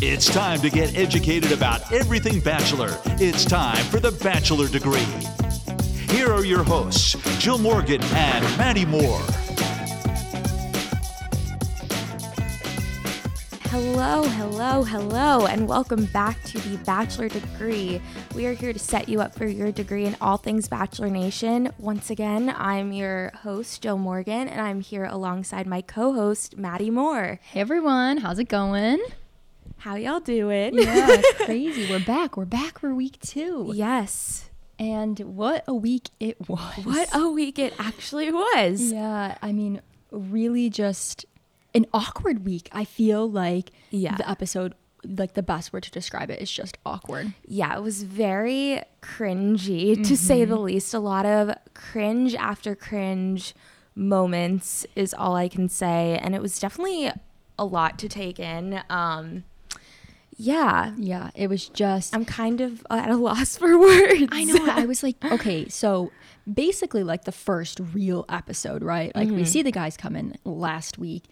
[0.00, 2.96] It's time to get educated about everything Bachelor.
[3.18, 5.00] It's time for the Bachelor Degree.
[6.14, 9.20] Here are your hosts, Jill Morgan and Maddie Moore.
[13.70, 18.00] Hello, hello, hello, and welcome back to the Bachelor Degree.
[18.36, 21.72] We are here to set you up for your degree in all things Bachelor Nation.
[21.76, 26.90] Once again, I'm your host, Jill Morgan, and I'm here alongside my co host, Maddie
[26.90, 27.40] Moore.
[27.42, 29.00] Hey everyone, how's it going?
[29.78, 30.74] How y'all doing?
[30.74, 31.88] Yeah, it's crazy.
[31.90, 32.36] We're back.
[32.36, 33.70] We're back for week two.
[33.74, 34.50] yes.
[34.80, 36.84] And what a week it was.
[36.84, 38.92] What a week it actually was.
[38.92, 39.80] Yeah, I mean,
[40.12, 41.26] really just
[41.74, 42.68] an awkward week.
[42.72, 44.16] I feel like Yeah.
[44.16, 47.32] the episode, like the best word to describe it is just awkward.
[47.44, 50.94] Yeah, it was very cringy to say the least.
[50.94, 53.54] A lot of cringe after cringe
[53.96, 56.18] moments is all I can say.
[56.22, 57.10] And it was definitely
[57.58, 58.80] a lot to take in.
[58.88, 59.42] Um,
[60.40, 62.14] yeah, Yeah, it was just.
[62.14, 64.28] I'm kind of at a loss for words.
[64.32, 64.66] I know.
[64.70, 66.10] I was like, okay, so
[66.52, 69.14] basically, like the first real episode, right?
[69.14, 69.36] Like Mm-hmm.
[69.36, 71.24] we see the guys come in last week,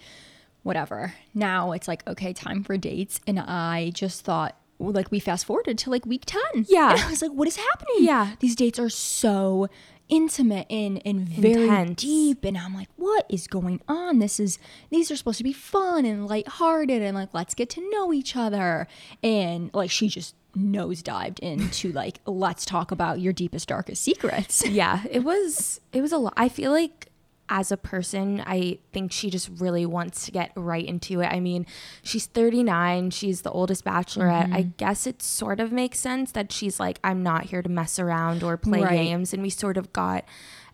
[0.65, 1.15] whatever.
[1.35, 4.57] Now it's like, okay, time for dates, and I just thought.
[4.79, 6.67] Like we fast forwarded to like week 10.
[6.69, 6.91] Yeah.
[6.91, 7.97] And I was like, what is happening?
[8.05, 8.33] Yeah.
[8.41, 9.69] These dates are so
[10.09, 12.03] intimate and, and very Intense.
[12.03, 12.45] deep.
[12.45, 14.19] And I'm like, what is going on?
[14.19, 14.59] This is,
[14.91, 18.37] these are supposed to be fun and lighthearted and like, let's get to know each
[18.37, 18.87] other.
[19.23, 24.67] And like, she just nosedived into like, let's talk about your deepest, darkest secrets.
[24.69, 26.35] yeah, it was it was a lot.
[26.37, 27.09] I feel like
[27.49, 31.27] as a person, I think she just really wants to get right into it.
[31.27, 31.65] I mean,
[32.03, 34.53] she's 39, she's the oldest bachelorette.
[34.53, 34.71] I Mm-hmm.
[34.77, 38.43] guess it sort of makes sense that she's like I'm not here to mess around
[38.43, 38.91] or play Right.
[38.97, 40.25] games and we sort of got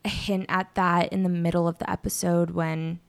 [0.05, 3.01] a hint at that in the middle of the episode when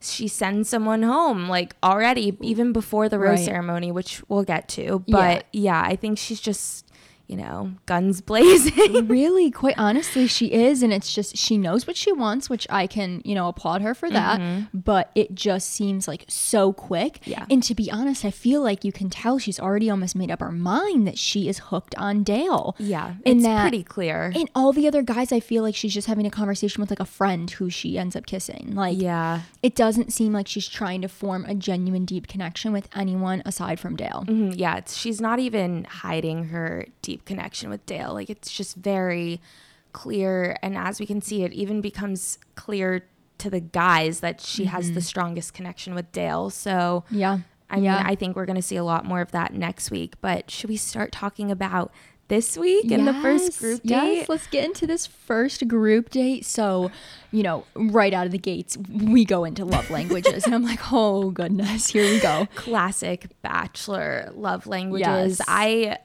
[0.00, 3.44] she sends someone home like already even before the rose Right.
[3.46, 5.16] ceremony which we'll get to Yeah.
[5.16, 6.86] but yeah i think she's just
[7.34, 10.82] you know guns blazing really, quite honestly, she is.
[10.82, 13.94] And it's just, she knows what she wants, which I can, you know, applaud her
[13.94, 14.40] for that.
[14.72, 17.14] But it just seems like so quick.
[17.22, 17.30] Mm-hmm.
[17.30, 17.46] Yeah.
[17.50, 20.40] And to be honest, I feel like you can tell she's already almost made up
[20.40, 22.76] her mind that she is hooked on Dale.
[22.78, 24.32] Yeah, And it's that- pretty clear.
[24.34, 27.00] And all the other guys, I feel like she's just having a conversation with like
[27.00, 28.74] a friend who she ends up kissing.
[28.74, 32.88] Like, yeah, it doesn't seem like she's trying to form a genuine, deep connection with
[32.94, 34.24] anyone aside from Dale.
[34.28, 34.76] Mhm, yeah.
[34.76, 38.12] It's, she's not even hiding her deep connection with Dale.
[38.14, 39.40] Like it's just very
[39.92, 43.06] clear, and as we can see, it even becomes clear
[43.38, 45.00] to the guys that she has the mm-hmm.
[45.00, 46.50] strongest connection with Dale.
[46.50, 47.40] So Yeah.
[47.70, 48.02] I mean, yeah.
[48.04, 50.14] I think we're going to see a lot more of that next week.
[50.20, 51.92] But should we start talking about
[52.28, 54.16] this week in the first group date?
[54.16, 56.44] Yes, let's get into this first group date.
[56.44, 56.90] So,
[57.32, 60.44] you know, right out of the gates, we go into love languages.
[60.44, 62.46] and I'm like, oh, goodness, here we go.
[62.54, 65.38] classic bachelor love languages.
[65.40, 65.40] Yes.
[65.48, 65.98] I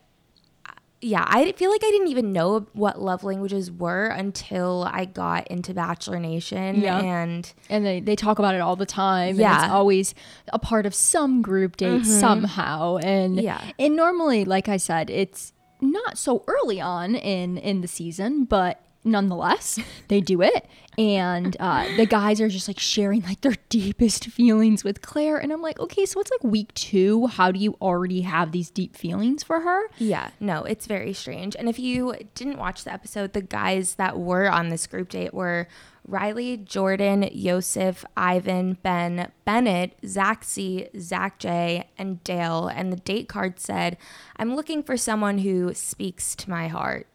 [1.02, 5.48] yeah, I feel like I didn't even know what love languages were until I got
[5.48, 7.00] into Bachelor Nation Yeah.
[7.00, 9.30] and And they, they talk about it all the time.
[9.30, 9.64] And Yeah.
[9.64, 10.14] it's always
[10.52, 12.20] a part of some group date mm-hmm.
[12.20, 12.98] somehow.
[12.98, 13.62] And, Yeah.
[13.80, 18.82] and normally, like I said, it's not so early on in, in the season, but
[19.04, 20.68] nonetheless, they do it.
[20.98, 25.38] And uh, the guys are just like sharing like their deepest feelings with Clare.
[25.38, 27.28] And I'm like, okay, so it's like week two.
[27.28, 29.88] How do you already have these deep feelings for her?
[29.98, 31.56] yeah, no, it's very strange.
[31.56, 35.34] And if you didn't watch the episode, the guys that were on this group date
[35.34, 35.68] were
[36.06, 39.94] Riley, Jordan, Yosef, Ivan, Ben, Bennett,
[40.42, 42.68] C, Zach J, and Dale.
[42.68, 43.98] And the date card said,
[44.38, 47.08] I'm looking for someone who speaks to my heart.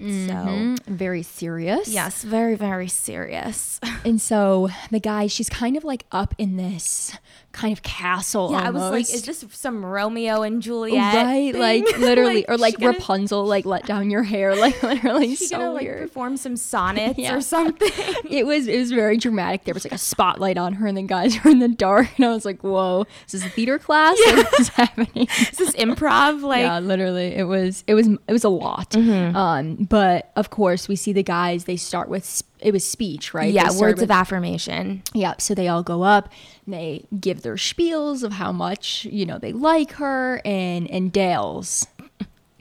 [0.00, 1.88] So Mm, Very serious.
[1.88, 3.78] Yes, very, very serious.
[4.04, 7.16] And so the guy, she's kind of like up in this
[7.52, 8.50] kind of castle.
[8.52, 9.14] Yeah, I was like, almost.
[9.14, 11.14] is this some Romeo and Juliet?
[11.14, 11.52] right?
[11.52, 11.60] thing?
[11.60, 15.46] Like literally, or she like gonna- Rapunzel, like let down your hair, like literally She
[15.46, 17.34] so gonna like perform some sonnets Yeah.
[17.34, 17.90] or something.
[18.30, 19.64] it was it was very dramatic.
[19.64, 22.24] There was like a spotlight on her, and the guys were in the dark, and
[22.26, 24.16] I was like, "Whoa, is this a theater class?
[24.26, 26.42] Like, what's happening?" Is this improv?
[26.42, 28.90] Like, yeah, literally, it was it was it was a lot.
[28.90, 29.36] Mm-hmm.
[29.36, 31.64] Um, but of course, we see the guys.
[31.64, 33.52] They start with sp- it was speech, right?
[33.52, 35.02] yeah, words with- of affirmation.
[35.14, 36.30] Yeah, so they all go up,
[36.66, 41.12] and they give their spiels of how much you know they like her, and and
[41.12, 41.86] Dale's,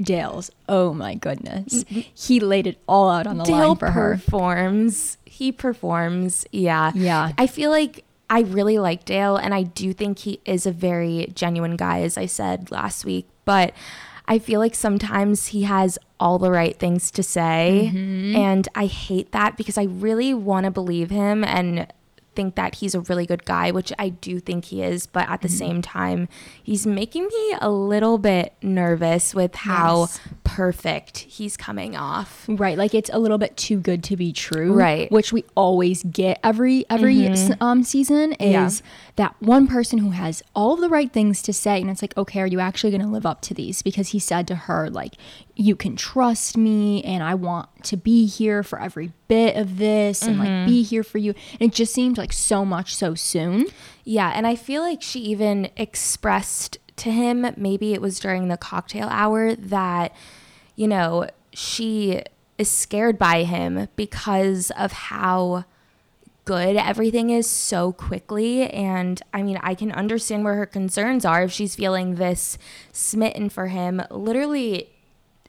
[0.01, 0.51] Dale's.
[0.67, 2.01] Oh my goodness, mm-hmm.
[2.13, 4.15] he laid it all out on the Dale line for her.
[4.15, 5.17] performs.
[5.25, 6.45] He performs.
[6.51, 6.91] Yeah.
[6.95, 7.31] Yeah.
[7.37, 11.31] I feel like I really like Dale, and I do think he is a very
[11.33, 13.27] genuine guy, as I said last week.
[13.45, 13.73] But
[14.27, 18.35] I feel like sometimes he has all the right things to say, Mm-hmm.
[18.35, 21.87] and I hate that because I really want to believe him and
[22.35, 25.41] think that he's a really good guy, which I do think he is, but at
[25.41, 25.57] the Mm-hmm.
[25.57, 26.29] same time,
[26.63, 30.19] he's making me a little bit nervous with how Yes.
[30.43, 32.45] perfect he's coming off.
[32.47, 34.73] Right, like it's a little bit too good to be true.
[34.73, 35.05] Right.
[35.07, 35.15] Mm-hmm.
[35.15, 38.65] which we always get every every s- um season Yeah.
[38.67, 38.81] is
[39.15, 42.15] that one person who has all of the right things to say, and it's like,
[42.17, 43.81] okay, are you actually going to live up to these?
[43.81, 45.13] Because he said to her like,
[45.61, 50.21] you can trust me, and I want to be here for every bit of this,
[50.21, 50.59] and Mm-hmm.
[50.59, 51.33] like be here for you.
[51.59, 53.65] And it just seemed like so much so soon.
[54.05, 58.55] Yeah, and I feel like she even expressed to him, maybe it was during the
[58.55, 60.15] cocktail hour, that,
[60.77, 62.21] you know, she
[62.57, 65.65] is scared by him because of how
[66.45, 68.69] good everything is so quickly.
[68.69, 72.57] And I mean, I can understand where her concerns are if she's feeling this
[72.93, 74.89] smitten for him literally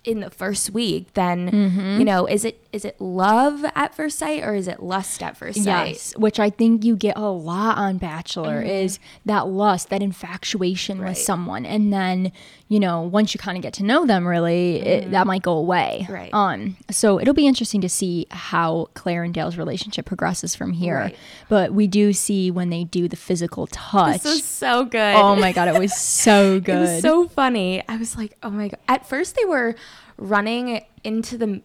[0.04, 1.98] in the first week then Mm-hmm.
[1.98, 5.36] you know is it is it love at first sight or is it lust at
[5.36, 9.90] first sight Yes, which I think you get a lot on Bachelor is that lust,
[9.90, 11.02] that infatuation Mm-hmm.
[11.04, 11.08] Right.
[11.10, 12.30] with someone, and then
[12.68, 15.52] you know once you kind of get to know them, really, it, that might go
[15.52, 16.02] away.
[16.04, 16.12] Mm-hmm.
[16.12, 16.30] Right.
[16.32, 16.76] Um.
[16.90, 20.94] So it'll be interesting to see how Clare and Dale's relationship progresses from here.
[20.96, 21.16] Right.
[21.48, 24.22] But we do see when they do the physical touch.
[24.22, 26.70] this was so good oh my god, it was so good.
[26.80, 27.82] It was so funny.
[27.88, 28.78] I was like, oh my god.
[28.88, 29.74] At first, they were
[30.20, 31.62] running into the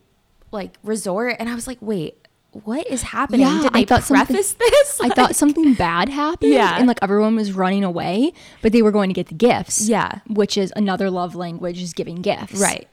[0.51, 2.25] like resort, and I was like, wait,
[2.63, 3.41] what is happening?
[3.41, 5.01] Yeah, Did I they thought preface this?
[5.01, 6.53] I thought something bad happened.
[6.53, 6.77] Yeah.
[6.77, 8.31] And like everyone was running away,
[8.61, 9.89] but they were going to get the gifts.
[9.89, 10.19] Yeah.
[10.27, 12.59] Which is another love language is giving gifts.
[12.59, 12.87] right.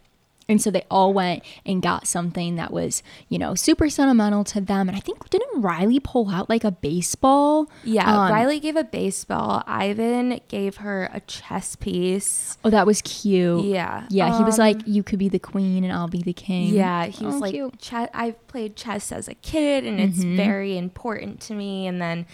[0.52, 4.60] And so they all went and got something that was, you know, super sentimental to
[4.60, 4.88] them.
[4.88, 7.68] And I think didn't Riley pull out like a baseball?
[7.82, 9.64] Yeah, Um, Riley gave a baseball.
[9.66, 12.56] Ivan gave her a chess piece.
[12.64, 13.64] Oh, that was cute.
[13.64, 14.06] Yeah.
[14.10, 14.38] Yeah.
[14.38, 17.06] He was Um, like, "You could be the queen, and I'll be the king." Yeah,
[17.06, 17.54] he was Oh, like.
[18.14, 20.36] I've played chess as a kid, and it's Mm-hmm.
[20.36, 21.86] very important to me.
[21.86, 22.26] And then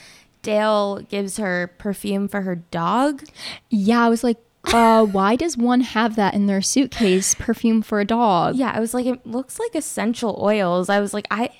[0.42, 3.22] Dale gives her perfume for her dog.
[3.70, 4.04] Yeah.
[4.04, 7.34] I was like, uh, why does one have that in their suitcase?
[7.34, 8.56] Perfume for a dog.
[8.56, 10.88] Yeah, I was like, it looks like essential oils.
[10.88, 11.50] I was like, I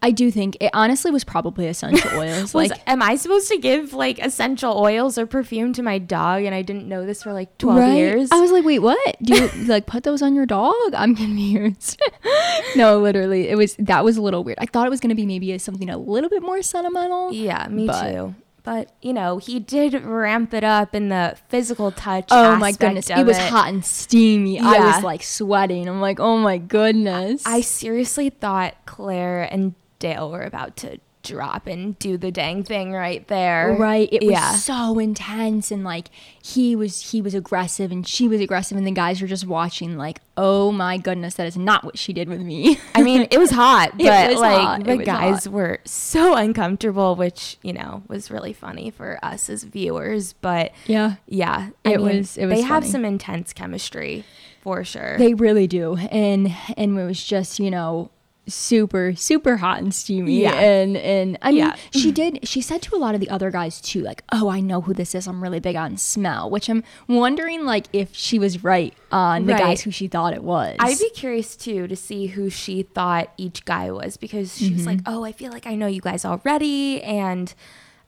[0.00, 2.54] I do think it honestly was probably essential oils.
[2.54, 6.44] was, like, am I supposed to give like essential oils or perfume to my dog?
[6.44, 8.30] And I didn't know this for like twelve years.
[8.32, 9.16] I was like, wait, what?
[9.22, 10.74] Do you like put those on your dog?
[10.94, 12.00] I'm confused.
[12.76, 14.58] no, literally, it was that was a little weird.
[14.60, 17.32] I thought it was gonna be maybe something a little bit more sentimental.
[17.32, 18.34] yeah, me too.
[18.66, 22.26] But you know, he did ramp it up in the physical touch.
[22.32, 24.58] Oh my goodness, it was hot and steamy.
[24.58, 25.88] I was like sweating.
[25.88, 27.44] I'm like, oh my goodness.
[27.46, 32.92] I seriously thought Clare and Dale were about to drop and do the dang thing
[32.92, 33.76] right there.
[33.78, 34.08] Right.
[34.12, 36.08] It was so intense and like
[36.42, 39.96] he was he was aggressive and she was aggressive and the guys were just watching
[39.96, 42.78] like, oh my goodness, that is not what she did with me.
[42.94, 44.84] I mean, it was hot, but was like hot.
[44.84, 45.52] The guys hot.
[45.52, 50.32] were so uncomfortable, which you know was really funny for us as viewers.
[50.34, 51.16] But yeah.
[51.26, 54.24] yeah, I It mean, was- it was they have some intense chemistry
[54.62, 55.16] for sure.
[55.18, 55.96] They really do.
[55.96, 58.10] And and it was just, you know,
[58.48, 60.52] super super hot and steamy Yeah.
[60.54, 61.76] and and I mean Yeah.
[61.90, 64.60] she did she said to a lot of the other guys too like oh I
[64.60, 68.38] know who this is I'm really big on smell which I'm wondering like if she
[68.38, 69.62] was right on the Right.
[69.62, 73.32] guys who she thought it was I'd be curious too to see who she thought
[73.36, 75.12] each guy was because she was like, Mm-hmm.
[75.14, 77.52] "Oh, I feel like I know you guys already," and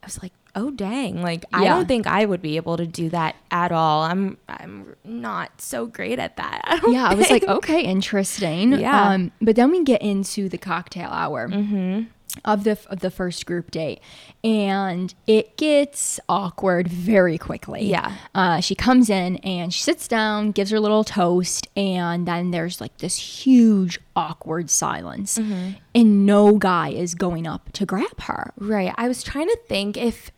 [0.03, 1.23] I was like, "Oh, dang!
[1.23, 4.03] Like I don't think I would be able to do that at all.
[4.03, 9.11] I'm I'm not so great at that." I yeah I was like okay interesting Yeah.
[9.13, 11.45] um but then we get into the cocktail hour
[12.45, 14.01] of the of the first group date
[14.45, 18.13] and it gets awkward very quickly Yeah.
[18.35, 22.81] uh, she comes in and she sits down gives her little toast and then there's
[22.81, 23.17] like this
[23.47, 28.93] huge awkward silence and no guy is going up to grab her Right.
[28.97, 30.31] I was trying to think if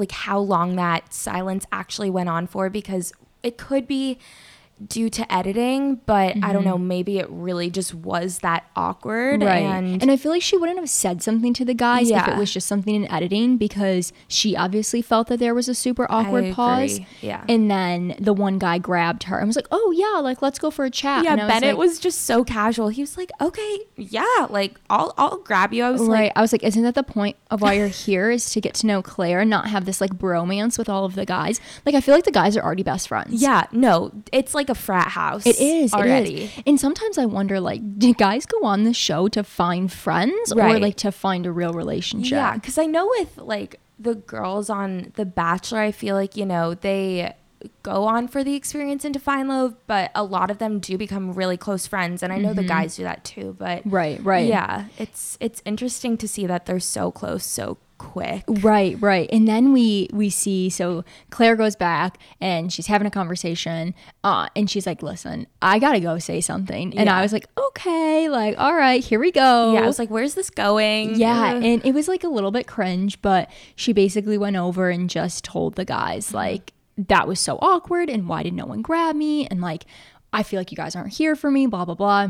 [0.00, 4.18] like how long that silence actually went on for because it could be
[4.86, 6.88] due to editing, but I don't know, mm-hmm.
[6.88, 10.88] maybe it really just was that awkward and, and I feel like she wouldn't have
[10.88, 15.02] said something to the guys if it was just something in editing because she obviously
[15.02, 17.00] felt that there was a super awkward pause.
[17.20, 17.44] Yeah.
[17.48, 20.70] And then the one guy grabbed her and was like, "Oh yeah, like let's go
[20.70, 22.88] for a chat." yeah, and I was Bennett like, was just so casual.
[22.88, 26.24] He was like, "Okay, yeah, like I'll I'll grab you." I was Right.
[26.24, 28.74] like, I was like, isn't that the point of why you're here is to get
[28.76, 31.60] to know Clare and not have this like bromance with all of the guys?
[31.84, 33.42] Like I feel like the guys are already best friends.
[33.42, 36.44] "Yeah, no, it's like a frat house." It is already.
[36.44, 36.62] It is.
[36.66, 40.78] And sometimes I wonder, like, do guys go on the show to find friends or
[40.78, 42.32] like to find a real relationship?
[42.32, 46.46] Yeah, because I know with like the girls on The Bachelor, I feel like you
[46.46, 47.34] know they
[47.82, 51.32] go on for the experience into find Love, but a lot of them do become
[51.32, 52.68] really close friends, and I know the mm-hmm.
[52.68, 53.54] guys do that too.
[53.58, 54.46] But Right, right.
[54.46, 58.44] yeah, it's it's interesting to see that they're so close so quick.
[58.48, 59.28] Right, right.
[59.30, 64.48] And then we we see so Clare goes back and she's having a conversation uh
[64.56, 68.28] and she's like, "Listen, I got to go say something." And I was like, "Okay,
[68.30, 71.62] like all right, here we go." Yeah, I was like, "Where's this going?" Yeah, Ugh.
[71.62, 75.44] and it was like a little bit cringe, but she basically went over and just
[75.44, 75.98] told the Mm-hmm.
[76.00, 79.84] guys like that was so awkward and why did no one grab me and like
[80.32, 82.28] I feel like you guys aren't here for me, blah blah blah.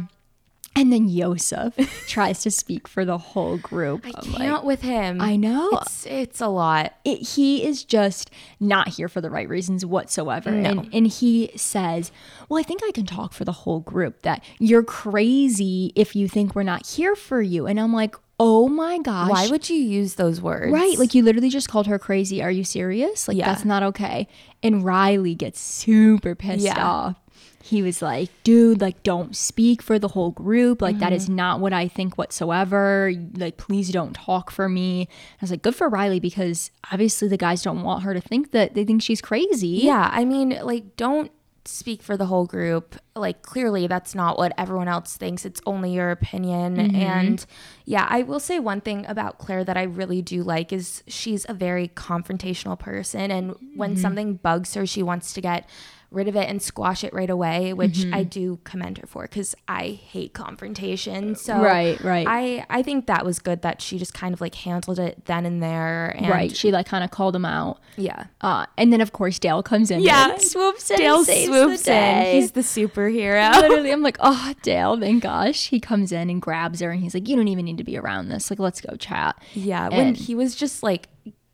[0.80, 1.75] And then Yosef
[2.08, 4.06] tries to speak for the whole group.
[4.06, 5.20] I I'm can't with him.
[5.20, 5.68] I know.
[5.82, 6.94] It's it's a lot.
[7.04, 10.49] it, he is just not here for the right reasons whatsoever.
[10.49, 12.10] And, and he says,
[12.49, 16.28] Well, I think I can talk for the whole group that you're crazy if you
[16.28, 17.66] think we're not here for you.
[17.66, 19.28] And I'm like, Oh my gosh.
[19.28, 20.72] Why would you use those words?
[20.72, 20.96] Right.
[20.99, 22.42] Like you literally just called her crazy.
[22.42, 23.28] Are you serious?
[23.28, 23.44] Like Yeah.
[23.52, 24.28] that's not okay.
[24.62, 26.82] And Riley gets super pissed Yeah.
[26.82, 27.16] off.
[27.62, 30.81] He was like, dude, like don't speak for the whole group.
[30.81, 31.37] Like that is Mm-hmm.
[31.37, 33.12] not what I think whatsoever.
[33.37, 35.09] Like please don't talk for me.
[35.11, 38.52] I was like, good for Riley because obviously the guys don't want her to think
[38.52, 39.69] that they think she's crazy.
[39.83, 41.31] Yeah, I mean, like, don't
[41.67, 42.97] speak for the whole group.
[43.14, 45.45] Like, clearly, that's not what everyone else thinks.
[45.45, 46.76] It's only your opinion.
[46.76, 46.97] Mm-hmm.
[46.97, 47.47] And
[47.85, 51.45] yeah, I will say one thing about Clare that I really do like is she's
[51.49, 53.31] a very confrontational person.
[53.31, 54.00] And when Mm-hmm.
[54.00, 55.69] something bugs her, she wants to get
[56.11, 58.14] rid of it and squash it right away, which Mm-hmm.
[58.14, 61.35] I do commend her for because I hate confrontation.
[61.37, 62.26] So Right, right.
[62.29, 65.47] I, I think that was good that she just kind of like handled it then
[65.47, 66.09] and there.
[66.17, 66.55] And Right.
[66.57, 67.79] She like kind of called him out.
[67.97, 68.25] Yeah.
[68.40, 70.00] Uh, and then of course Dale comes in.
[70.00, 70.97] Yeah, and swoops in.
[70.99, 72.31] Dale saves swoops the day.
[72.37, 72.40] in.
[72.43, 73.52] He's the superhero.
[73.61, 75.69] Literally, I'm like, oh, Dale, thank gosh.
[75.69, 77.97] He comes in and grabs her and he's like, you don't even need to be
[77.97, 78.50] around this.
[78.50, 79.40] Like, let's go chat.
[79.55, 81.09] Yeah, when And- he was just like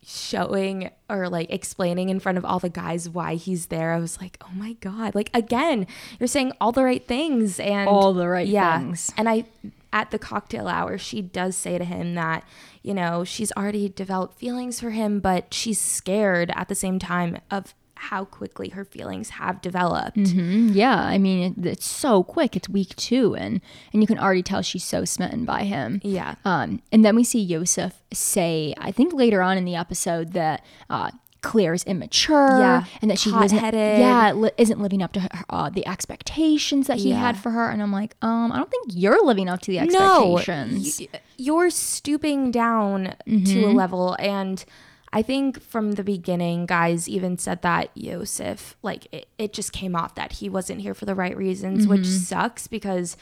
[0.09, 4.21] showing or like explaining in front of all the guys why he's there, I was
[4.21, 5.15] like, oh my god!
[5.15, 5.87] Like again,
[6.21, 8.79] you're saying all the right things and All the right yeah.
[8.79, 9.13] things.
[9.17, 9.45] And I,
[9.93, 12.45] at the cocktail hour, she does say to him that
[12.83, 17.39] you know she's already developed feelings for him, but she's scared at the same time
[17.51, 20.17] of how quickly her feelings have developed.
[20.17, 22.55] Mm, Yeah, I mean, it, it's so quick.
[22.57, 23.61] It's week two, and
[23.93, 26.01] and you can already tell she's so smitten by him.
[26.05, 26.35] Yeah.
[26.45, 30.65] Um, and then we see Yosef say, I think later on in the episode that
[30.91, 31.11] uh,
[31.43, 33.99] Clare is immature, Yeah, and that she hot-headed.
[34.01, 37.21] yeah, li- isn't living up to her, uh, the expectations that he Yeah.
[37.21, 37.71] had for her.
[37.71, 41.01] And I'm like, um, I don't think you're living up to the no, expectations.
[41.01, 43.65] y- you're stooping down to Mm-hmm.
[43.65, 44.65] a level and
[45.13, 49.95] I think from the beginning, guys even said that Yosef, like it, it just came
[49.97, 52.11] off that he wasn't here for the right reasons, which Mm-hmm.
[52.25, 53.17] sucks because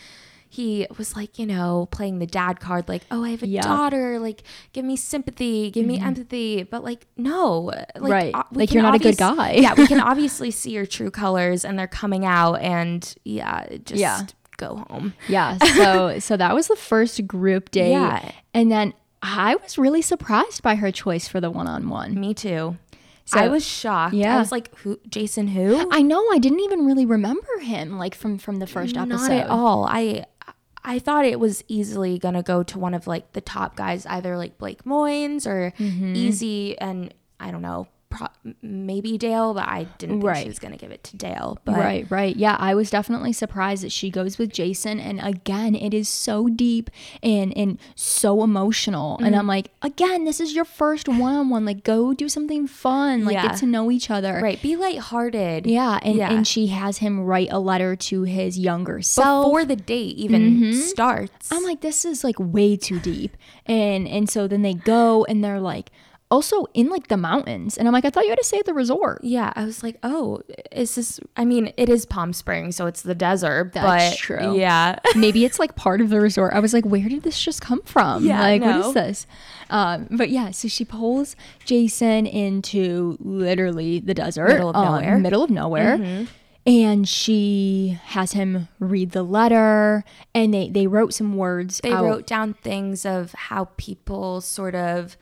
[0.49, 3.63] he was like, you know, playing the dad card, like, oh, I have a Yeah.
[3.63, 3.71] Mm-hmm.
[3.71, 6.63] daughter, like, give me sympathy, give me empathy.
[6.63, 8.35] But like, no, like, Right.
[8.35, 9.53] o- Like, you're not a good guy.
[9.55, 14.01] yeah, we can obviously see your true colors and they're coming out, and yeah, just
[14.01, 14.27] Yeah.
[14.57, 15.15] go home.
[15.29, 15.59] Yeah.
[15.75, 17.91] So so that was the first group date.
[17.91, 18.31] Yeah.
[18.55, 18.95] And then
[19.27, 22.15] I was really surprised by her choice for the one on one.
[22.21, 22.77] Me too.
[23.25, 24.15] So- I was shocked.
[24.15, 24.37] Yeah.
[24.37, 25.01] I was like, "Who?
[25.09, 25.49] Jason?
[25.49, 29.29] Who?" I know I didn't even really remember him like from from the first episode.
[29.29, 29.87] Not at all.
[29.89, 30.27] I
[30.85, 34.37] I thought it was easily gonna go to one of like the top guys, either
[34.37, 36.13] like Blake Moynes or Mm-hmm.
[36.15, 40.43] Eazy, and I don't know, pro- maybe Dale, but I didn't think Right.
[40.43, 41.59] she was gonna give it to Dale.
[41.65, 42.35] But Right, right.
[42.37, 46.49] Yeah, I was definitely surprised that she goes with Jason and again, it is so
[46.49, 46.91] deep
[47.23, 49.17] and and so emotional.
[49.17, 49.25] Mm-hmm.
[49.27, 51.65] And I'm like, again, this is your first one-on-one.
[51.65, 53.49] Like go do something fun, like Yeah.
[53.49, 54.41] get to know each other.
[54.43, 55.67] right, be lighthearted.
[55.67, 56.33] Yeah, and, Yeah.
[56.33, 59.47] and she has him write a letter to his younger self.
[59.47, 61.51] Before the date even starts.
[61.53, 63.37] I'm like, this is like way too deep.
[63.67, 65.91] And and so then they go and they're like
[66.31, 67.77] also in like the mountains.
[67.77, 69.23] And I'm like, I thought you had to stay at the resort.
[69.23, 71.21] yeah, I was like, oh, is this?
[71.37, 73.73] I mean, it is Palm Springs, so it's the desert.
[73.73, 74.57] That's but true.
[74.57, 76.55] Yeah, Maybe it's like part of the resort.
[76.55, 78.25] I was like, where did this just come from?
[78.25, 78.89] Yeah, like, no.
[78.89, 79.27] is this?
[79.71, 85.13] Um, but yeah, so she pulls Jason into literally the desert, Middle of um, nowhere.
[85.13, 85.23] Mm-hmm.
[85.23, 86.27] middle of nowhere.
[86.67, 90.03] And she has him read the letter,
[90.35, 91.79] and they, they wrote some words.
[91.83, 92.05] they out.
[92.05, 95.19] wrote down things of how people sort of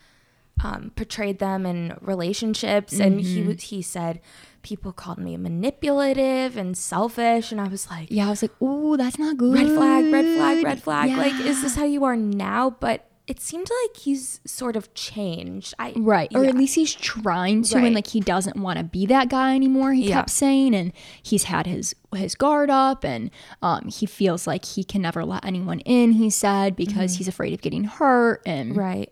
[0.62, 3.49] um, portrayed them in relationships, and he Mm-hmm.
[3.49, 4.21] w- he said
[4.62, 8.97] people called me manipulative and selfish, and I was like, Yeah, I was like, ooh,
[8.97, 9.54] that's not good.
[9.54, 11.11] red flag, red flag, red flag.
[11.16, 12.71] Like, is this how you are now?
[12.71, 15.75] But it seemed like he's sort of changed.
[15.78, 16.30] I Right.
[16.35, 17.85] Or at least he's trying to Right.
[17.87, 20.16] and like he doesn't want to be that guy anymore, he Yeah.
[20.16, 20.75] kept saying.
[20.75, 20.92] And
[21.23, 23.30] he's had his his guard up and
[23.62, 27.52] um he feels like he can never let anyone in, he said, because he's afraid
[27.54, 28.42] of getting hurt.
[28.44, 29.11] And right.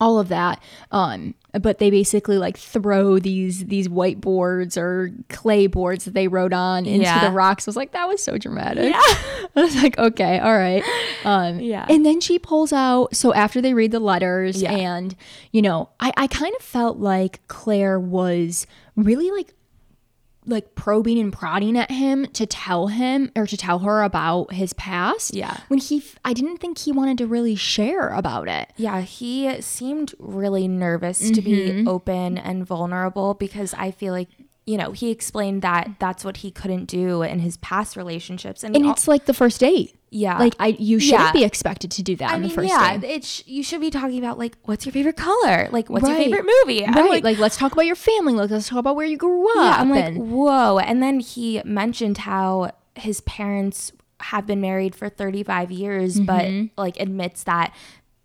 [0.00, 0.62] All of that.
[0.90, 6.52] Um, but they basically like throw these these whiteboards or clay boards that they wrote
[6.52, 7.24] on into Yeah.
[7.24, 7.66] the rocks.
[7.66, 8.94] I was like, that was so dramatic.
[8.96, 10.82] I was like, okay, all right.
[11.24, 11.86] Um, Yeah.
[11.88, 13.14] And then she pulls out.
[13.14, 14.72] So after they read the letters, Yeah.
[14.72, 15.14] and
[15.52, 18.66] you know, I I kind of felt like Clare was
[18.96, 19.52] really like
[20.46, 24.72] like probing and prodding at him to tell him or to tell her about his
[24.72, 25.34] past.
[25.34, 25.58] Yeah.
[25.68, 28.72] When he, f- I didn't think he wanted to really share about it.
[28.76, 31.84] Yeah, he seemed really nervous to Mm-hmm.
[31.84, 34.28] be open and vulnerable because I feel like,
[34.70, 38.62] you know, he explained that that's what he couldn't do in his past relationships.
[38.64, 39.96] And, And it's like the first date.
[40.10, 40.38] yeah.
[40.38, 41.32] Like I, you shouldn't Yeah.
[41.40, 43.10] be expected to do that I on mean, the first yeah, date.
[43.16, 45.68] it sh- you should be talking about like, what's your favorite color?
[45.72, 46.84] Like, what's your favorite movie?
[46.86, 48.34] I'm Right, like, like, let's talk about your family.
[48.34, 49.56] Like let's talk about where you grew up.
[49.56, 50.78] yeah, I'm like, and- whoa.
[50.78, 56.66] And then he mentioned how his parents have been married for 35 years, but Mm-hmm.
[56.80, 57.74] like admits that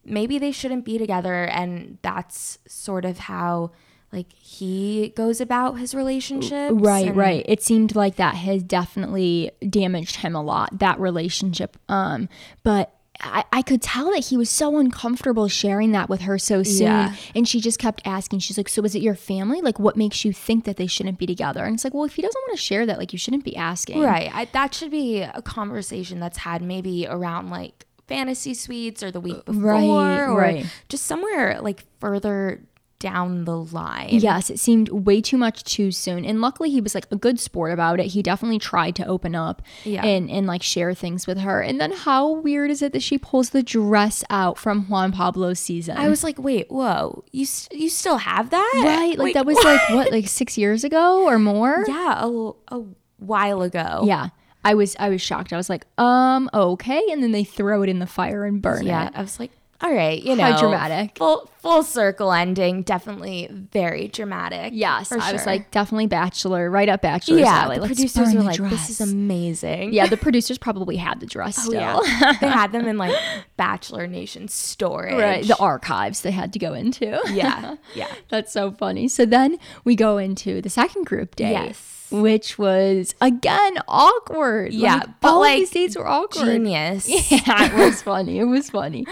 [0.03, 1.45] maybe they shouldn't be together.
[1.45, 3.71] And that's sort of how
[4.15, 6.73] like he goes about his relationships.
[6.73, 7.45] Right, and- right.
[7.47, 11.77] It seemed like that has definitely damaged him a lot, that relationship.
[11.89, 12.29] Um,
[12.63, 12.91] but
[13.21, 16.87] I, I could tell that he was so uncomfortable sharing that with her so soon.
[16.87, 17.15] Yeah.
[17.33, 19.61] And she just kept asking, she's like, So is it your family?
[19.61, 21.63] Like, what makes you think that they shouldn't be together?
[21.63, 23.55] And it's like, Well, if he doesn't want to share that, like, you shouldn't be
[23.55, 24.01] asking.
[24.01, 24.29] Right.
[24.33, 29.21] I, that should be a conversation that's had maybe around like fantasy suites or the
[29.21, 29.83] week before Right,
[30.27, 30.65] or right.
[30.89, 32.61] just somewhere like further
[33.05, 34.09] down the line.
[34.09, 36.25] Yes, it seemed way too much too soon.
[36.25, 38.07] And luckily he was like a good sport about it.
[38.07, 40.03] He definitely tried to open up Yeah.
[40.03, 41.61] and and like share things with her.
[41.61, 45.59] And then how weird is it that she pulls the dress out from Juan Pablo's
[45.59, 45.97] season?
[45.97, 48.71] I was like, wait, whoa, you you still have that?
[48.83, 51.85] right, like that was like what, like 6 years ago or more?
[51.87, 52.83] yeah, a, a
[53.19, 54.01] while ago.
[54.05, 54.29] Yeah.
[54.63, 55.53] I was I was shocked.
[55.53, 58.83] I was like, "Um, okay." And then they throw it in the fire and burn
[58.87, 59.13] Yeah, it.
[59.15, 59.51] I was like,
[59.81, 61.17] all right, you know, How dramatic.
[61.17, 64.71] Full full circle ending, definitely very dramatic.
[64.73, 67.63] Yes, I was like definitely Bachelor, right up Bachelor's yeah.
[67.63, 67.79] alley.
[67.79, 69.93] The producers were the like, this is amazing.
[69.93, 71.73] Yeah, the producers probably had the dress Oh, still.
[72.05, 72.33] yeah.
[72.41, 73.15] they had them in like
[73.57, 75.15] Bachelor Nation storage.
[75.19, 77.19] Right, the archives they had to go into.
[77.31, 78.13] yeah, yeah.
[78.29, 79.09] That's so funny.
[79.09, 81.51] So then we go into the second group date.
[81.51, 82.04] Yes.
[82.21, 84.73] Which was again awkward.
[84.73, 86.45] Yeah, Like, but, all like, of these dates were awkward.
[86.45, 87.07] Genius.
[87.45, 88.39] Yeah, it was funny.
[88.39, 89.05] It was funny.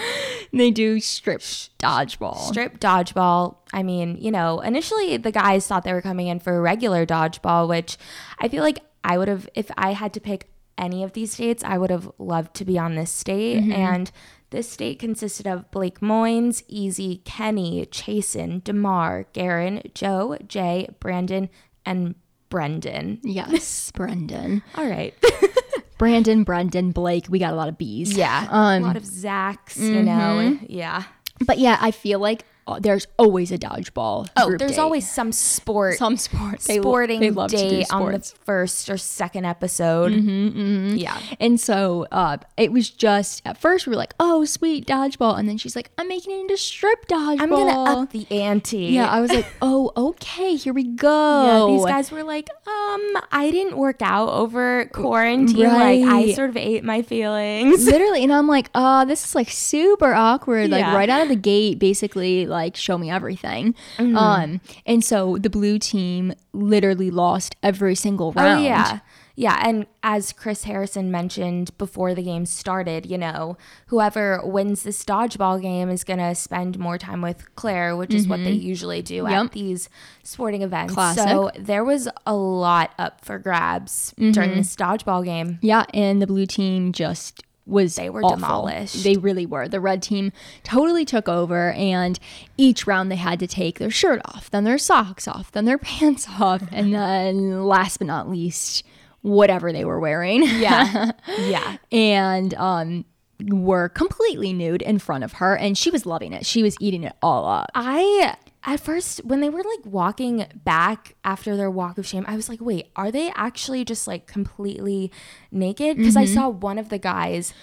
[0.51, 1.41] And they do strip
[1.79, 2.37] dodgeball.
[2.37, 3.57] Strip dodgeball.
[3.73, 7.05] I mean, you know, initially the guys thought they were coming in for a regular
[7.05, 7.97] dodgeball, which
[8.39, 11.63] I feel like I would have, if I had to pick any of these dates,
[11.63, 13.61] I would have loved to be on this date.
[13.61, 13.71] Mm-hmm.
[13.71, 14.11] And
[14.49, 21.49] this date consisted of Blake Moynes, Eazy, Kenny, Chasen, DeMar, Garin, Joe, Jay, Brandon,
[21.85, 22.15] and
[22.53, 23.19] Brendan.
[23.23, 24.61] Yes, Brendan.
[24.75, 25.15] All right.
[25.97, 27.25] Brandon, Brendan, Blake.
[27.27, 28.15] We got a lot of B's.
[28.15, 28.47] Yeah.
[28.47, 30.59] Um, a lot of Zachs, you know.
[30.69, 31.01] Yeah.
[31.47, 34.27] but yeah, I feel like uh, there's always a dodgeball.
[34.37, 34.79] Oh, group there's date.
[34.79, 36.59] always some sport some sport.
[36.61, 40.11] They, sporting they love date on the first or second episode.
[40.13, 41.19] Mm-hmm, Yeah.
[41.39, 45.47] And so uh, it was just at first we were like, oh, sweet dodgeball, and
[45.49, 47.41] then she's like, I'm making it into strip dodgeball.
[47.41, 48.77] I'm gonna up the ante.
[48.87, 51.67] Yeah, I was like, oh, okay, here we go.
[51.69, 55.67] Yeah, these guys were like, um, I didn't work out over quarantine.
[55.67, 57.85] Like I sort of ate my feelings.
[57.93, 60.69] Literally, and I'm like, uh, this is like super awkward.
[60.71, 60.95] Like Yeah.
[60.95, 63.75] right out of the gate, basically, like show me everything.
[63.97, 64.15] Mm-hmm.
[64.15, 68.61] Um, and so the blue team literally lost every single round.
[68.61, 68.99] Oh yeah.
[69.35, 75.03] Yeah, and as Chris Harrison mentioned before the game started, you know, whoever wins this
[75.03, 79.01] dodgeball game is going to spend more time with Clare, which is what they usually
[79.01, 79.31] do Mm-hmm.
[79.31, 79.45] Yep.
[79.45, 79.89] at these
[80.21, 80.93] sporting events.
[80.93, 81.23] Classic.
[81.27, 84.31] So there was a lot up for grabs Mm-hmm.
[84.33, 85.57] during this dodgeball game.
[85.63, 88.35] Yeah, and the blue team just was They were awful.
[88.37, 89.03] demolished.
[89.03, 89.67] They really were.
[89.67, 90.31] The red team
[90.63, 92.19] totally took over and
[92.57, 95.77] each round they had to take their shirt off, then their socks off, then their
[95.79, 98.83] pants off, and then last but not least,
[99.21, 100.43] whatever they were wearing.
[100.43, 101.11] Yeah.
[101.39, 101.77] yeah.
[101.91, 103.05] and um
[103.49, 106.45] were completely nude in front of her and she was loving it.
[106.45, 107.69] She was eating it all up.
[107.75, 112.35] I at first when they were like walking back after their walk of shame, I
[112.35, 115.11] was like, wait, are they actually just like completely
[115.51, 115.97] naked?
[115.97, 117.53] Because I saw one of the guys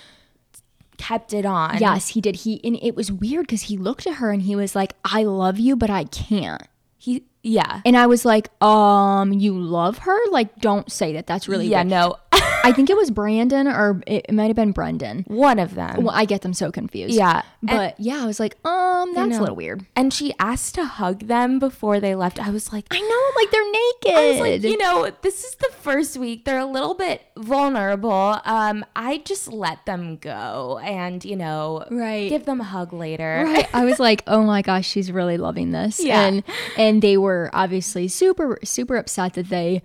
[1.01, 1.79] kept it on.
[1.79, 2.37] Yes, he did.
[2.37, 5.25] He and it was weird because he looked at her and he was like, "I
[5.25, 6.63] love you, but I can't."
[6.99, 7.81] He yeah.
[7.87, 10.19] And I was like, "Um, you love her?
[10.31, 11.27] Like, don't say that.
[11.27, 12.17] That's really yeah, weird." no.
[12.65, 15.25] I think it was Brandon or it, might have been Brendan.
[15.27, 16.05] One of them.
[16.05, 17.15] Well, I get them so confused.
[17.15, 17.43] Yeah.
[17.63, 19.87] But yeah, I was like, um, that's a little weird.
[19.97, 22.39] And she asked to hug them before they left.
[22.39, 24.19] I was like, I know, like they're naked.
[24.19, 26.45] I was like, you know, this is the first week.
[26.45, 28.39] They're a little bit vulnerable.
[28.45, 32.29] Um, I just let them go and, you know, Right.
[32.29, 33.45] give them a hug later.
[33.47, 33.69] Right.
[33.75, 36.01] I was like, oh my gosh, she's really loving this.
[36.03, 36.23] Yeah.
[36.27, 36.43] And
[36.77, 39.83] and they were obviously super super upset that they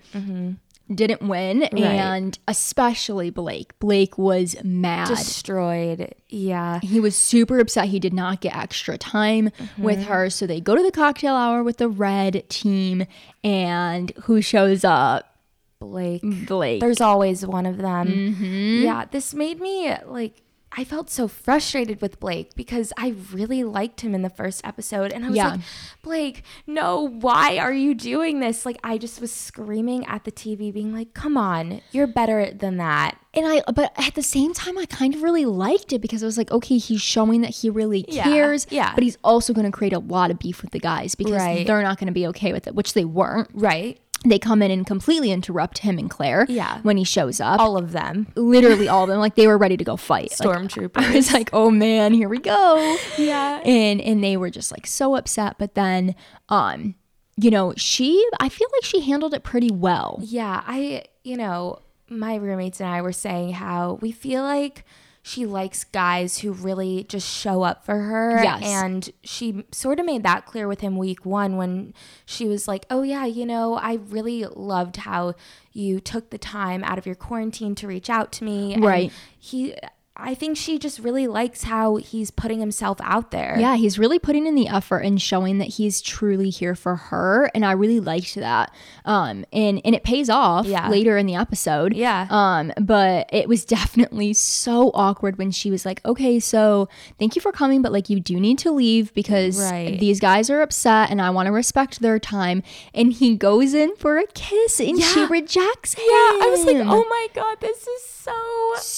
[0.93, 1.63] didn't win.
[1.63, 3.77] And especially Blake.
[3.79, 5.07] Blake was mad.
[5.07, 6.13] Destroyed.
[6.29, 6.79] Yeah.
[6.81, 10.29] he was super upset he did not get extra time with her.
[10.29, 13.05] So they go to the cocktail hour with the red team
[13.43, 15.31] and who shows up?
[15.79, 16.23] Blake.
[16.47, 16.81] Blake.
[16.81, 18.07] There's always one of them.
[18.07, 18.83] Mm-hmm.
[18.83, 20.41] Yeah, this made me like
[20.77, 25.11] I felt so frustrated with Blake because I really liked him in the first episode
[25.13, 25.47] and I was Yeah.
[25.51, 25.59] like,
[26.01, 30.71] "Blake, no, why are you doing this?" Like I just was screaming at the TV
[30.73, 34.77] being like, "Come on, you're better than that." And I, but at the same time,
[34.77, 37.69] I kind of really liked it because I was like, okay, he's showing that he
[37.69, 38.65] really Yeah, cares.
[38.69, 38.93] yeah.
[38.95, 41.67] But he's also going to create a lot of beef with the guys because Right.
[41.67, 43.49] they're not going to be okay with it, which they weren't.
[43.53, 43.99] Right?
[44.25, 46.45] They come in and completely interrupt him and Clare.
[46.49, 46.79] Yeah.
[46.81, 48.27] When he shows up, All of them.
[48.35, 50.33] literally all of them, like they were ready to go fight.
[50.39, 52.97] Like, I was like, oh man, here we go.
[53.17, 53.61] Yeah.
[53.65, 55.57] And and they were just like so upset.
[55.59, 56.15] But then,
[56.49, 56.95] um,
[57.37, 60.19] you know, she, I feel like she handled it pretty well.
[60.23, 64.85] Yeah, I, you know, my roommates and I were saying how we feel like
[65.27, 68.43] she likes guys who really just show up for her.
[68.43, 68.61] Yes.
[68.63, 71.95] And she sort of made that clear with him week one when
[72.27, 75.33] she was like, oh, yeah, you know, I really loved how
[75.73, 78.75] you took the time out of your quarantine to reach out to me.
[78.75, 79.11] And Right.
[79.39, 79.73] he,
[80.17, 83.57] I think she just really likes how he's putting himself out there.
[83.59, 87.51] Yeah, he's really putting in the effort and showing that he's truly here for her,
[87.53, 88.71] and I really liked that.
[89.03, 90.87] Um, and and it pays off Yeah.
[90.89, 91.93] later in the episode.
[91.93, 92.27] Yeah.
[92.29, 96.87] Um, but it was definitely so awkward when she was like, "Okay, so
[97.19, 99.99] thank you for coming, but like you do need to leave because Right.
[99.99, 103.95] these guys are upset, and I want to respect their time." And he goes in
[103.97, 106.05] for a kiss, and she rejects him.
[106.07, 108.31] Yeah, I was like, oh my God, this is so.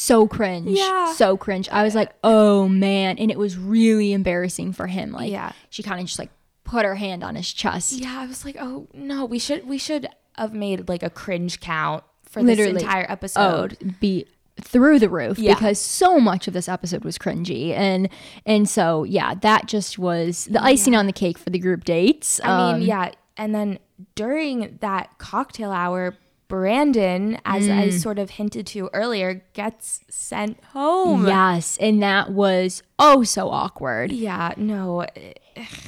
[0.07, 0.69] So cringe.
[0.69, 1.13] Yeah.
[1.13, 1.67] So cringe.
[1.69, 3.17] I was like, oh man.
[3.17, 5.11] And it was really embarrassing for him.
[5.11, 5.51] Like Yeah.
[5.69, 6.29] she kind of just like
[6.63, 7.93] put her hand on his chest.
[7.93, 11.59] Yeah, I was like, oh no, we should we should have made like a cringe
[11.59, 12.73] count for Literally.
[12.73, 13.95] this entire Oh, episode.
[13.99, 14.25] be
[14.61, 15.53] through the roof Yeah.
[15.53, 18.09] because so much of this episode was cringy and
[18.45, 22.39] and so yeah that just was the icing on the cake for the group dates
[22.43, 23.77] I Um, mean, yeah, and then
[24.15, 26.15] during that cocktail hour,
[26.47, 27.99] Brandon, as I Mm.
[27.99, 31.27] sort of hinted to earlier, gets sent home.
[31.27, 35.05] yes and that was oh so awkward Yeah, no.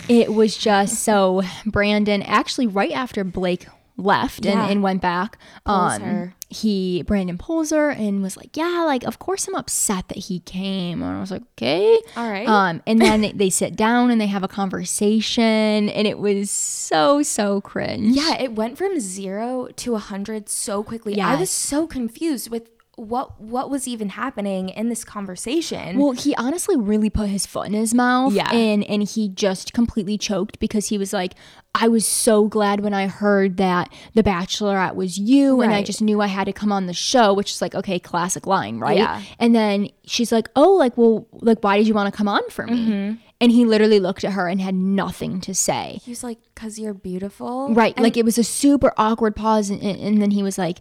[0.07, 3.67] it was just so brandon actually right after blake
[3.99, 4.61] left Yeah.
[4.63, 9.19] and, and went back um he brandon pulls her and was like yeah like of
[9.19, 12.47] course i'm upset that he came and i was like okay All right.
[12.47, 16.49] um and then they, they sit down and they have a conversation and it was
[16.49, 21.13] so so cringe Yeah, it went from zero to a hundred so quickly.
[21.15, 25.97] Yeah, I was so confused with what what was even happening in this conversation.
[25.97, 28.33] Well, he honestly really put his foot in his mouth.
[28.33, 28.51] Yeah.
[28.51, 31.33] And and he just completely choked because he was like,
[31.73, 36.01] I was so glad when I heard that the Bachelorette was you and I just
[36.01, 38.97] knew I had to come on the show, which is like, okay, classic line, right?
[38.97, 39.21] Yeah.
[39.39, 42.47] And then she's like, Oh, like, well, like why did you want to come on
[42.49, 42.73] for me?
[42.73, 43.15] Mm-hmm.
[43.41, 45.99] And he literally looked at her and had nothing to say.
[46.03, 47.93] he was like, "Cause you're beautiful." Right.
[47.95, 50.79] And like it was a super awkward pause and, and then he was like,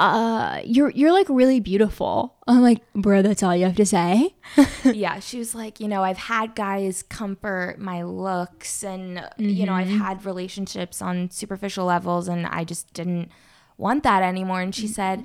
[0.00, 2.36] uh, you're you're like really beautiful.
[2.48, 4.34] I'm like, bro, that's all you have to say.
[4.84, 9.74] yeah, she was like, you know, I've had guys comfort my looks and, you know,
[9.74, 9.98] I've Mm-hmm.
[9.98, 13.30] had relationships on superficial levels and I just didn't
[13.76, 14.60] want that anymore.
[14.60, 14.92] And she Mm-hmm.
[14.94, 15.24] said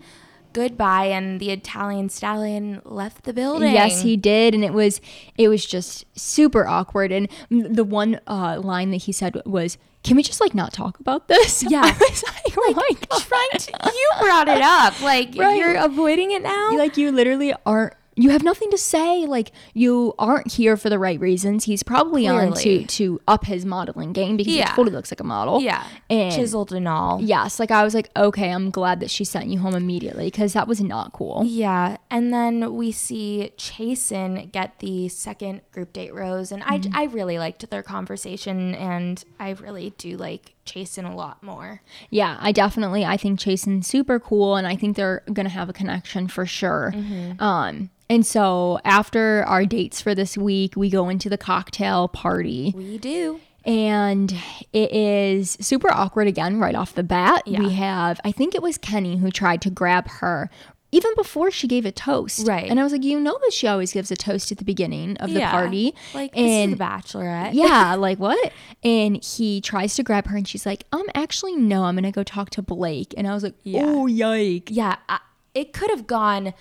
[0.56, 3.74] goodbye and the Italian stallion left the building.
[3.74, 5.02] Yes, he did, and it was
[5.38, 7.12] it was just super awkward.
[7.12, 11.00] And the one uh, line that he said was, "Can we just like not talk
[11.00, 11.82] about this?" Yeah.
[11.84, 15.00] I was like, "Oh my god!" trying to, you brought it up.
[15.02, 15.58] Like, Right.
[15.58, 16.76] you're avoiding it now?
[16.78, 17.94] like you literally aren't.
[18.18, 19.26] You have nothing to say.
[19.26, 21.66] Like you aren't here for the right reasons.
[21.66, 24.70] He's probably on to to up his modeling game because Yeah.
[24.70, 25.62] he totally looks like a model.
[25.62, 25.84] yeah.
[26.10, 27.20] and Chiseled and all.
[27.22, 30.54] yes, like I was like, okay, I'm glad that she sent you home immediately because
[30.54, 31.44] that was not cool.
[31.46, 36.96] Yeah, and then we see Chasen get the second group date rose, and Mm-hmm.
[36.96, 41.82] I, I really liked their conversation, and I really do like Chasen a lot more.
[42.10, 45.74] Yeah, I definitely I think Chasen's super cool and I think they're gonna have a
[45.74, 46.94] connection for sure.
[47.40, 52.74] Um and so after our dates for this week, we go into the cocktail party
[52.76, 53.40] We do.
[53.66, 54.32] and
[54.74, 57.44] it is super awkward again right off the bat.
[57.48, 57.60] Yeah.
[57.60, 60.50] We have I think it was Kenny who tried to grab her
[60.92, 62.48] even before she gave a toast.
[62.48, 62.70] Right.
[62.70, 65.18] And I was like, you know that she always gives a toast at the beginning
[65.18, 65.52] of the Yeah.
[65.52, 65.94] party.
[66.14, 67.54] Like and the Bachelorette.
[67.54, 68.52] yeah, like what?
[68.84, 72.12] And he tries to grab her and she's like, um, actually, no, I'm going to
[72.12, 73.14] go talk to Blake.
[73.18, 73.84] And I was like, Yeah.
[73.86, 74.70] oh, yike.
[74.72, 75.20] yeah, I,
[75.54, 76.54] it could have gone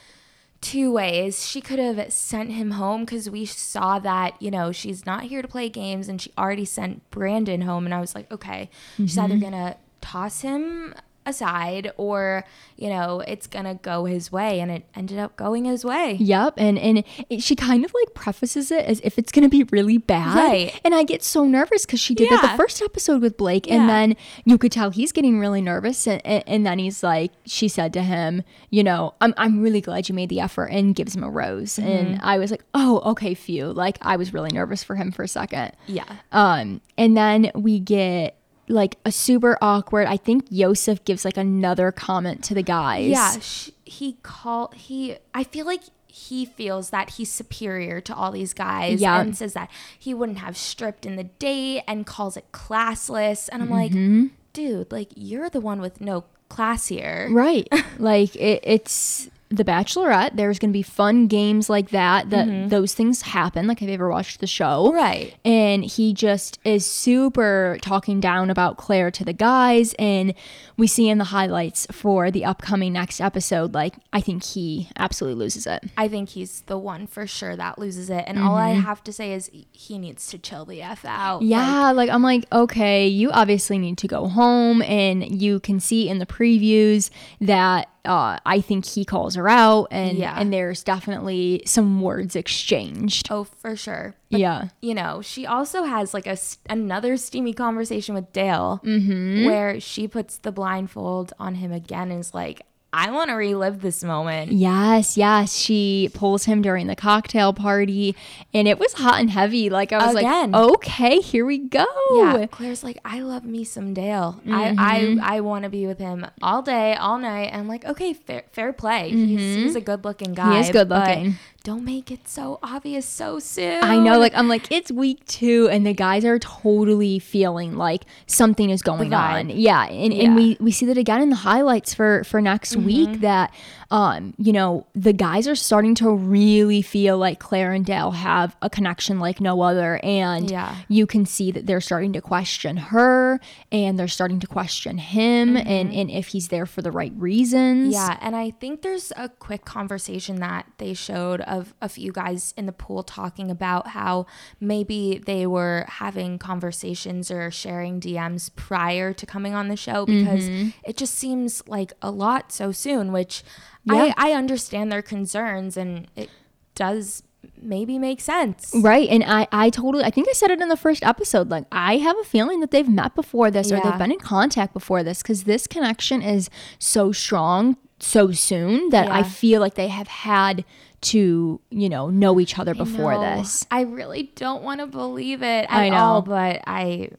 [0.61, 1.47] two ways.
[1.47, 5.43] She could have sent him home because we saw that, you know, she's not here
[5.43, 7.85] to play games and she already sent Brandon home.
[7.85, 10.95] And I was like, okay, she's either going to toss him
[11.27, 12.45] aside or,
[12.77, 14.61] you know, it's to go his way.
[14.61, 16.15] And it ended up going his way.
[16.21, 19.65] Yep, and and it, she kind of like prefaces it as if it's gonna be
[19.65, 20.81] really bad, Right.
[20.85, 23.75] And I get so nervous because she did that the first episode with Blake, Yeah.
[23.81, 27.33] and then you could tell he's getting really nervous, and, and, and then he's like,
[27.47, 30.95] she said to him, you know, I'm I'm really glad you made the effort, and
[30.95, 34.51] gives him a rose, and I was like, oh, okay, phew, like I was really
[34.53, 36.05] nervous for him for a second, Yeah.
[36.33, 38.37] um, and then we get.
[38.69, 40.07] Like a super awkward.
[40.07, 43.09] I think Yosef gives like another comment to the guys.
[43.11, 45.17] Yeah, sh- he call he.
[45.35, 49.21] I feel like he feels that he's superior to all these guys, Yeah.
[49.21, 53.49] and says that he wouldn't have stripped in the date, and calls it classless.
[53.53, 54.27] And I'm like, Mm-hmm.
[54.53, 57.29] dude, like you're the one with no class here.
[57.31, 57.69] Right.
[57.99, 60.37] like it, it's the Bachelorette.
[60.37, 62.31] There's going to be fun games like that.
[62.31, 63.67] That those things happen.
[63.67, 64.87] Like, have you ever watched the show?
[64.87, 64.97] Mm-hmm.
[64.97, 65.35] Right.
[65.45, 70.35] And he just is super talking down about Clare to the guys, and
[70.77, 73.75] we see in the highlights for the upcoming next episode.
[73.75, 75.85] Like, I think he absolutely loses it.
[75.97, 78.25] I think he's the one for sure that loses it.
[78.27, 81.43] And all I have to say is he needs to chill the f out.
[81.43, 85.81] Like, Yeah, like, I'm like, okay, you obviously need to go home, and you can
[85.81, 90.39] see in the previews that uh, I think he calls her out, and Yeah.
[90.39, 93.29] and there's definitely some words exchanged.
[93.31, 94.15] oh, for sure.
[94.31, 96.37] yeah, you know, she also has like a
[96.69, 99.47] another steamy conversation with Dale, Mm-hmm.
[99.47, 102.63] where she puts the blindfold on him again and is like,
[102.95, 105.55] "I want to relive this moment." yes, yes.
[105.57, 108.15] She pulls him during the cocktail party,
[108.53, 109.69] and it was hot and heavy.
[109.69, 110.53] Like I was Again.
[110.53, 111.87] like, okay, here we go.
[112.13, 114.41] Yeah, Clare's like, "I love me some Dale.
[114.49, 115.21] I I, mm-hmm.
[115.23, 118.45] I want to be with him all day, all night." And I'm like, "Okay, fair
[118.53, 119.11] fair play.
[119.11, 119.63] He's, mm-hmm.
[119.63, 120.55] he's a good looking guy.
[120.55, 121.35] He is good looking.
[121.65, 125.69] Don't make it so obvious so soon." I know, like I'm like it's week two,
[125.73, 129.49] and the guys are totally feeling like something is going on.
[129.49, 130.25] Yeah, and, Yeah.
[130.25, 133.53] and we we see that again in the highlights for for next week that
[133.91, 138.55] um you know the guys are starting to really feel like Clare and Dale have
[138.63, 140.77] a connection like no other, and Yeah.
[140.89, 143.41] you can see that they're starting to question her,
[143.73, 147.95] and they're starting to question him, and and if he's there for the right reasons.
[147.95, 152.53] Yeah, and I think there's a quick conversation that they showed of a few guys
[152.57, 154.27] in the pool talking about how
[154.61, 160.49] maybe they were having conversations or sharing DMs prior to coming on the show because
[160.49, 160.71] mm-hmm.
[160.85, 163.43] it just seems like a lot so soon, which
[163.85, 164.13] Yeah.
[164.17, 166.31] I, I understand their concerns and it
[166.75, 167.23] does
[167.61, 168.73] maybe make sense.
[168.75, 169.09] Right.
[169.09, 171.51] And I, I totally, I think I said it in the first episode.
[171.51, 174.73] Like, I have a feeling that they've met before this or they've been in contact
[174.73, 179.89] before this because this connection is so strong so soon that I feel like they
[179.89, 180.65] have had
[181.05, 183.67] to, you know, know each other before No, this.
[183.71, 185.97] I really don't want to believe it at I know.
[185.97, 187.11] all, but I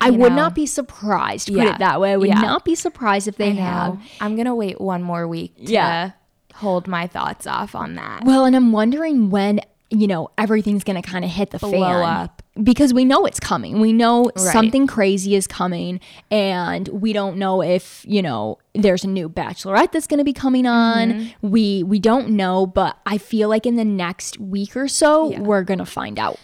[0.00, 0.36] I would know.
[0.36, 1.74] not be surprised, put Yeah.
[1.74, 2.12] it that way.
[2.12, 2.40] I would Yeah.
[2.40, 3.98] not be surprised if they I have.
[4.20, 6.10] I'm gonna wait one more week to Yeah.
[6.54, 8.24] hold my thoughts off on that.
[8.24, 11.70] Well, and I'm wondering when, you know, everything's going to kind of hit the Blow
[11.70, 12.02] fan.
[12.02, 12.42] up.
[12.62, 13.80] Because we know it's coming.
[13.80, 14.38] We know Right.
[14.52, 16.00] something crazy is coming.
[16.30, 20.32] And we don't know if, you know, there's a new bachelorette that's going to be
[20.32, 21.12] coming on.
[21.12, 21.48] Mm-hmm.
[21.50, 25.40] We we don't know, but I feel like in the next week or so, Yeah.
[25.40, 26.38] we're going to find out.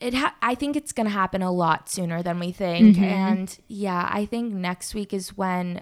[0.00, 3.04] It ha- I think it's gonna happen a lot sooner than we think, Mm-hmm.
[3.04, 5.80] and yeah, I think next week is when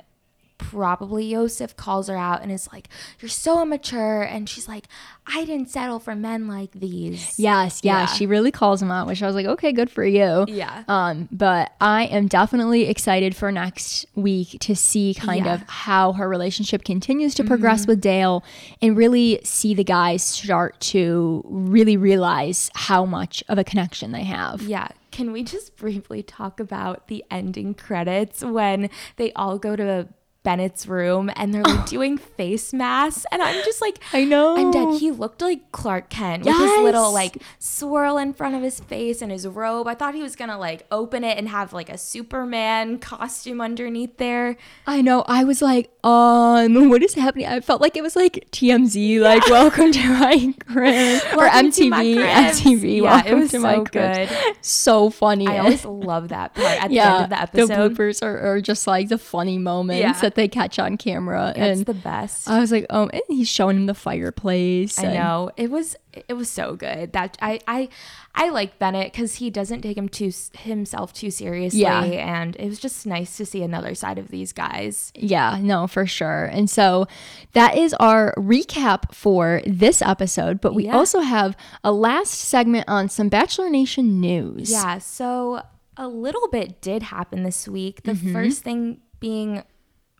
[0.58, 2.88] probably Yosef calls her out and is like,
[3.20, 4.86] "You're so immature," and she's like,
[5.26, 8.06] "I didn't settle for men like these." Yes, yeah, Yeah.
[8.06, 10.44] she really calls him out, which I was like, okay, good for you.
[10.48, 10.84] Yeah.
[10.88, 15.54] Um, but I am definitely excited for next week to see kind Yeah.
[15.54, 18.44] of how her relationship continues to progress with Dale
[18.80, 24.24] and really see the guys start to really realize how much of a connection they
[24.24, 24.62] have.
[24.62, 24.88] Yeah.
[25.10, 30.08] Can we just briefly talk about the ending credits when they all go to
[30.42, 33.24] Bennett's room and they're like doing face masks?
[33.30, 34.56] And I'm just like, I know.
[34.56, 34.98] I'm dead.
[35.00, 39.22] He looked like Clark Kent with his little like swirl in front of his face
[39.22, 39.86] and his robe.
[39.86, 44.16] I thought he was gonna like open it and have like a Superman costume underneath
[44.16, 44.56] there.
[44.86, 45.22] I know.
[45.28, 47.46] I was like, um, what is happening?
[47.46, 52.04] I felt like it was like TMZ, like welcome to my crib or to my
[52.04, 52.50] MTV.
[52.50, 52.96] MTV.
[52.96, 54.30] Yeah, welcome it was to my so cribs.
[54.30, 54.56] good.
[54.60, 55.46] So funny.
[55.46, 57.68] I always love that part at the end of the episode.
[57.68, 60.28] The bloopers are, are just like the funny moments Yeah.
[60.34, 61.52] That they catch on camera.
[61.56, 62.48] It's and the best.
[62.48, 64.98] I was like, oh, and he's showing him the fireplace.
[64.98, 65.96] I know it was
[66.28, 67.88] it was so good that I I
[68.34, 72.02] I like Bennett because he doesn't take him too himself too seriously, Yeah.
[72.02, 75.12] and it was just nice to see another side of these guys.
[75.14, 76.44] Yeah, no, for sure.
[76.46, 77.06] And so
[77.52, 80.60] that is our recap for this episode.
[80.60, 80.96] But we Yeah.
[80.96, 84.70] also have a last segment on some Bachelor Nation news.
[84.70, 85.62] Yeah, so
[85.96, 88.02] a little bit did happen this week.
[88.04, 88.32] The Mm-hmm.
[88.32, 89.62] first thing being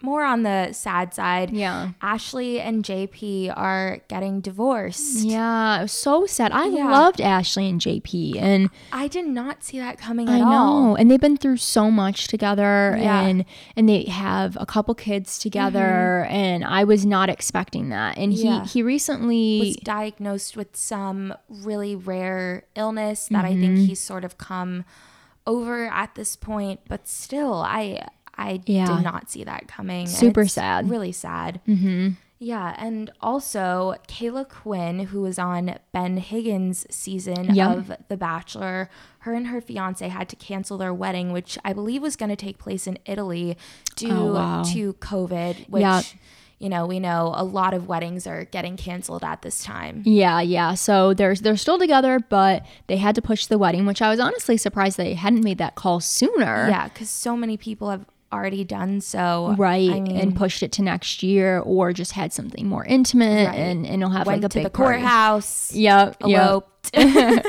[0.02, 1.50] more on the sad side.
[1.50, 1.90] Yeah.
[2.02, 5.24] Ashley and JP are getting divorced.
[5.24, 6.52] Yeah, so sad.
[6.52, 6.90] I Yeah.
[6.90, 10.94] loved Ashley and JP, and I did not see that coming I at know, all.
[10.94, 13.22] and they've been through so much together, Yeah.
[13.22, 13.44] and
[13.76, 18.18] and they have a couple kids together, and I was not expecting that.
[18.18, 18.64] And he Yeah.
[18.66, 23.84] he recently was diagnosed with some really rare illness that I think Mm-hmm.
[23.86, 24.84] he's sort of come
[25.46, 28.86] over at this point, but still, I I Yeah.
[28.86, 30.06] did not see that coming.
[30.06, 30.88] Super it's sad.
[30.90, 31.60] Really sad.
[31.68, 32.10] Mm-hmm.
[32.38, 37.72] Yeah, and also Caila Quinn, who was on Ben Higgins' season Yeah.
[37.72, 38.90] of The Bachelor,
[39.20, 42.36] her and her fiance had to cancel their wedding, which I believe was going to
[42.36, 43.56] take place in Italy
[43.94, 44.62] due Oh, wow.
[44.72, 46.02] to COVID, which Yeah.
[46.58, 50.02] you know, we know a lot of weddings are getting canceled at this time.
[50.04, 50.74] Yeah, yeah.
[50.74, 54.18] So they're they're still together, but they had to push the wedding, which I was
[54.18, 56.66] honestly surprised they hadn't made that call sooner.
[56.68, 59.54] Yeah, because so many people have already done so.
[59.58, 63.48] Right, I mean, and pushed it to next year, or just had something more intimate,
[63.48, 63.54] Right.
[63.58, 65.72] and and it'll have went like a to big the courthouse.
[65.74, 66.40] Yep, yep.
[66.40, 66.68] Eloped.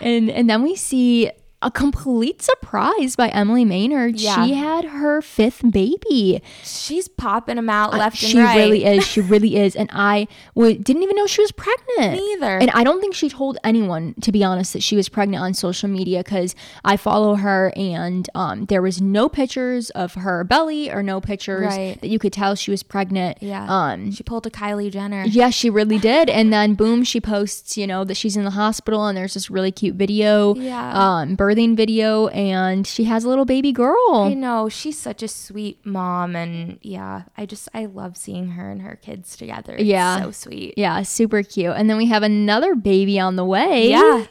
[0.00, 1.30] And and then we see
[1.62, 4.20] a complete surprise by Emily Maynard.
[4.20, 4.44] Yeah.
[4.44, 6.42] She had her fifth baby.
[6.62, 8.52] She's popping them out left and right.
[8.54, 9.06] she really is.
[9.06, 9.74] She really is.
[9.74, 12.12] And I w- didn't even know she was pregnant.
[12.20, 12.58] Me either.
[12.58, 15.54] And I don't think she told anyone, to be honest, that she was pregnant on
[15.54, 20.90] social media because I follow her and um, there was no pictures of her belly
[20.90, 21.98] or no pictures Right.
[22.00, 23.38] that you could tell she was pregnant.
[23.40, 23.66] Yeah.
[23.68, 25.24] Um, she pulled a Kylie Jenner.
[25.24, 26.28] yeah, she really did.
[26.28, 29.50] And then boom, she posts, you know, that she's in the hospital and there's this
[29.50, 30.92] really cute video, Yeah.
[30.92, 33.96] um, birthing video, and she has a little baby girl.
[34.24, 38.70] I know she's such a sweet mom, and yeah, I just I love seeing her
[38.70, 39.74] and her kids together.
[39.74, 40.20] It's Yeah.
[40.22, 40.74] so sweet.
[40.76, 41.74] Yeah, super cute.
[41.76, 43.90] And then we have another baby on the way.
[43.90, 44.26] Yeah,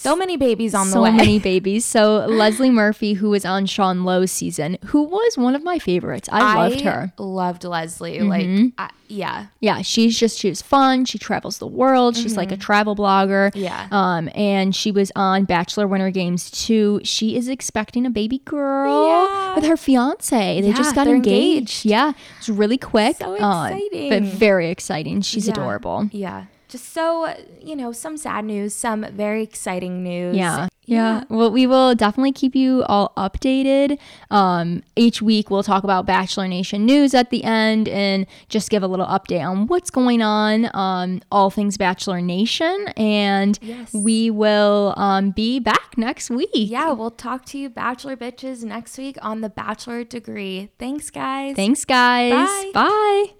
[0.00, 1.10] so many babies on the so way.
[1.12, 1.84] many babies.
[1.84, 6.28] So Lesley Murphy, who was on Sean Lowe's season, who was one of my favorites.
[6.32, 7.12] I, loved her.
[7.16, 7.22] Mm-hmm.
[7.22, 8.20] Loved Lesley.
[8.20, 11.04] Like, I, yeah, Yeah, she's just she's fun.
[11.04, 12.16] She travels the world.
[12.16, 13.50] She's like a travel blogger.
[13.50, 13.58] Mm-hmm.
[13.58, 13.88] Yeah.
[13.90, 17.00] Um, and she was on Bachelor Winter Games too.
[17.04, 19.54] She is expecting a baby girl Yeah.
[19.56, 20.60] with her fiance.
[20.60, 21.26] They Yeah, just got engaged.
[21.58, 21.84] engaged.
[21.84, 23.16] Yeah, it's really quick.
[23.18, 25.20] So uh, but very exciting.
[25.22, 25.52] She's Yeah.
[25.54, 26.08] adorable.
[26.12, 26.44] Yeah.
[26.70, 30.36] Just so, you know, some sad news, some very exciting news.
[30.36, 30.68] Yeah.
[30.86, 31.22] Yeah.
[31.28, 33.98] Well, we will definitely keep you all updated.
[34.30, 38.82] Um, each week we'll talk about Bachelor Nation news at the end and just give
[38.82, 42.88] a little update on what's going on, um, all things Bachelor Nation.
[42.96, 43.92] And Yes.
[43.92, 46.50] we will um, be back next week.
[46.54, 50.70] Yeah, we'll talk to you, Bachelor Bitches, next week on The Bachelor Degree.
[50.78, 51.54] Thanks, guys.
[51.54, 52.32] Thanks, guys.
[52.32, 52.70] Bye.
[52.74, 53.39] Bye.